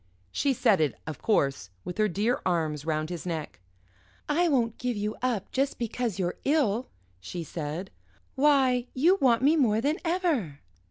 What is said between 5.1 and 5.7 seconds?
up